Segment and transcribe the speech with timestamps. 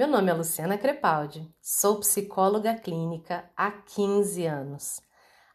[0.00, 5.02] Meu nome é Luciana Crepaldi, sou psicóloga clínica há 15 anos.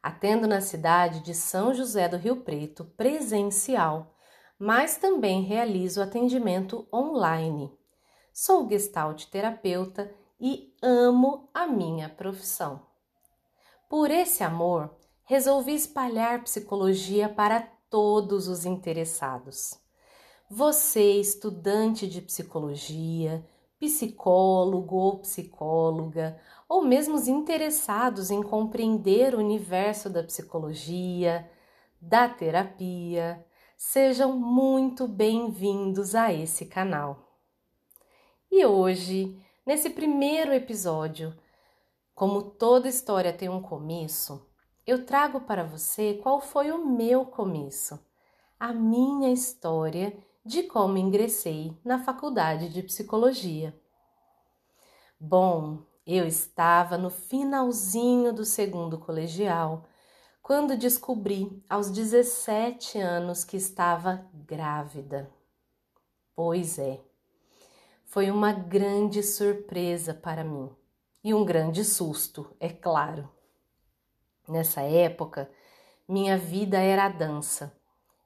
[0.04, 4.16] Atendo na cidade de São José do Rio Preto presencial,
[4.60, 7.76] mas também realizo atendimento online.
[8.32, 12.86] Sou gestalt terapeuta e amo a minha profissão.
[13.90, 19.74] Por esse amor, resolvi espalhar psicologia para todos os interessados.
[20.48, 23.44] Você, estudante de psicologia,
[23.80, 31.50] psicólogo ou psicóloga, ou mesmo os interessados em compreender o universo da psicologia,
[32.02, 33.46] da terapia,
[33.78, 37.40] sejam muito bem-vindos a esse canal.
[38.52, 41.36] E hoje, nesse primeiro episódio,
[42.14, 44.48] como toda história tem um começo,
[44.88, 48.00] eu trago para você qual foi o meu começo,
[48.60, 53.76] a minha história de como ingressei na faculdade de psicologia.
[55.20, 59.86] Bom, eu estava no finalzinho do segundo colegial
[60.44, 65.28] quando descobri aos 17 anos que estava grávida.
[66.36, 67.02] Pois é,
[68.06, 70.70] foi uma grande surpresa para mim
[71.24, 73.28] e um grande susto, é claro.
[74.48, 75.50] Nessa época,
[76.08, 77.76] minha vida era a dança.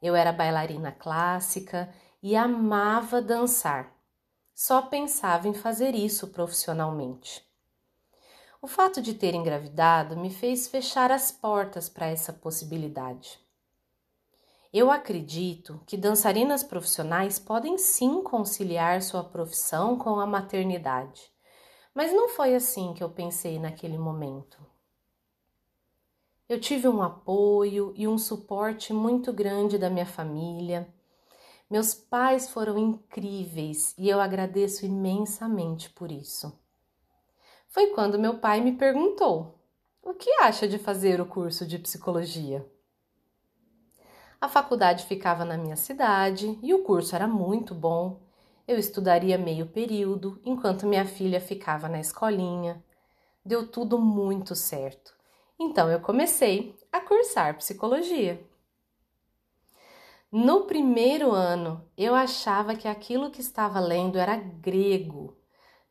[0.01, 3.93] Eu era bailarina clássica e amava dançar.
[4.53, 7.47] Só pensava em fazer isso profissionalmente.
[8.61, 13.39] O fato de ter engravidado me fez fechar as portas para essa possibilidade.
[14.71, 21.31] Eu acredito que dançarinas profissionais podem sim conciliar sua profissão com a maternidade,
[21.95, 24.59] mas não foi assim que eu pensei naquele momento.
[26.49, 30.93] Eu tive um apoio e um suporte muito grande da minha família
[31.69, 36.57] meus pais foram incríveis e eu agradeço imensamente por isso.
[37.67, 39.59] Foi quando meu pai me perguntou:
[40.01, 42.65] o que acha de fazer o curso de psicologia?
[44.41, 48.21] A faculdade ficava na minha cidade e o curso era muito bom.
[48.67, 52.83] Eu estudaria meio período enquanto minha filha ficava na escolinha.
[53.45, 55.13] Deu tudo muito certo.
[55.59, 58.41] Então eu comecei a cursar psicologia.
[60.31, 65.35] No primeiro ano, eu achava que aquilo que estava lendo era grego,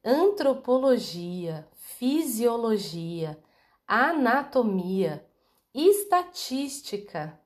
[0.05, 3.37] antropologia, fisiologia,
[3.85, 5.27] anatomia,
[5.75, 7.37] estatística.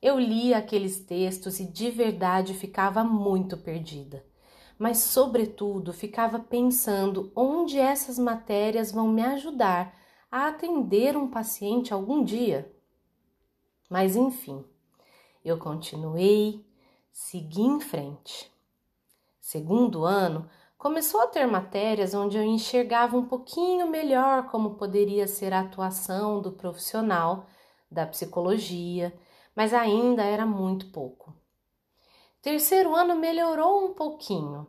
[0.00, 4.24] Eu lia aqueles textos e de verdade ficava muito perdida,
[4.78, 9.94] mas, sobretudo, ficava pensando onde essas matérias vão me ajudar
[10.30, 12.74] a atender um paciente algum dia.
[13.90, 14.64] Mas, enfim.
[15.48, 16.62] Eu continuei,
[17.10, 18.52] segui em frente.
[19.40, 25.54] Segundo ano, começou a ter matérias onde eu enxergava um pouquinho melhor como poderia ser
[25.54, 27.46] a atuação do profissional
[27.90, 29.18] da psicologia,
[29.56, 31.34] mas ainda era muito pouco.
[32.42, 34.66] Terceiro ano melhorou um pouquinho,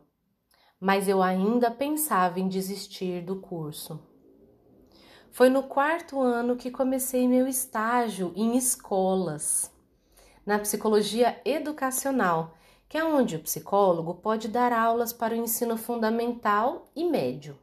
[0.80, 4.00] mas eu ainda pensava em desistir do curso.
[5.30, 9.69] Foi no quarto ano que comecei meu estágio em escolas
[10.50, 16.90] na psicologia educacional, que é onde o psicólogo pode dar aulas para o ensino fundamental
[16.96, 17.56] e médio.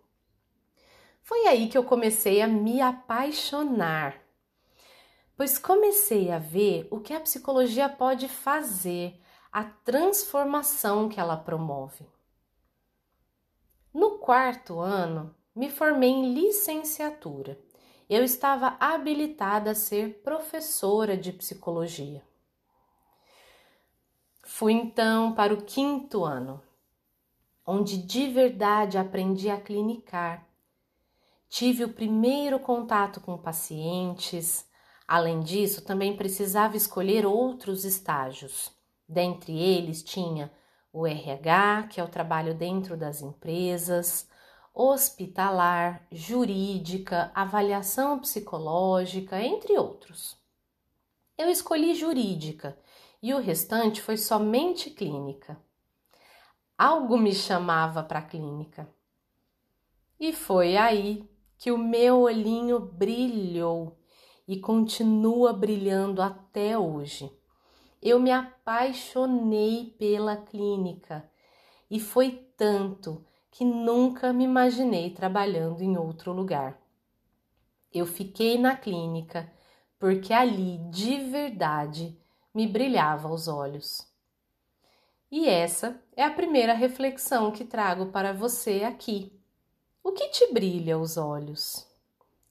[1.21, 4.15] Foi aí que eu comecei a me apaixonar,
[5.35, 9.19] pois comecei a ver o que a psicologia pode fazer,
[9.51, 12.05] a transformação que ela promove.
[13.93, 17.59] No quarto ano, me formei em licenciatura.
[18.09, 22.23] Eu estava habilitada a ser professora de psicologia.
[24.49, 26.63] Fui então para o quinto ano,
[27.65, 30.47] onde de verdade aprendi a clinicar.
[31.49, 34.65] Tive o primeiro contato com pacientes.
[35.05, 38.71] Além disso, também precisava escolher outros estágios.
[39.07, 40.49] Dentre eles tinha
[40.93, 44.29] o RH, que é o trabalho dentro das empresas,
[44.73, 50.37] hospitalar, jurídica, avaliação psicológica, entre outros.
[51.37, 52.77] Eu escolhi jurídica
[53.21, 55.59] e o restante foi somente clínica.
[56.77, 58.87] Algo me chamava para a clínica.
[60.19, 61.27] E foi aí
[61.57, 63.97] que o meu olhinho brilhou
[64.47, 67.31] e continua brilhando até hoje.
[68.01, 71.29] Eu me apaixonei pela clínica
[71.89, 76.79] e foi tanto que nunca me imaginei trabalhando em outro lugar.
[77.91, 79.51] Eu fiquei na clínica
[79.99, 82.15] porque ali de verdade
[82.57, 84.11] me brilhava aos olhos.
[85.29, 89.31] E essa é a primeira reflexão que trago para você aqui.
[90.03, 91.87] O que te brilha os olhos?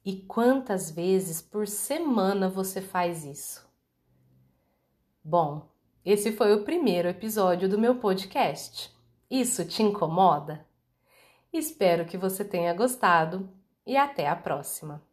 [0.05, 3.69] E quantas vezes por semana você faz isso?
[5.25, 5.69] Bom,
[6.05, 8.95] esse foi o primeiro episódio do meu podcast.
[9.29, 10.65] Isso te incomoda?
[11.53, 13.51] Espero que você tenha gostado
[13.85, 15.06] e até a próxima!